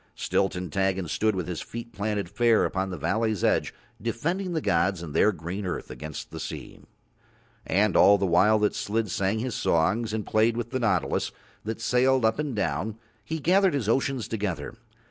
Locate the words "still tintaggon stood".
0.15-1.35